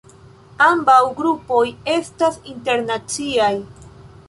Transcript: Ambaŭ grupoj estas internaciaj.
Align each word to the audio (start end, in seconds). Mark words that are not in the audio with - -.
Ambaŭ 0.67 0.95
grupoj 1.19 1.61
estas 1.97 2.41
internaciaj. 2.55 3.53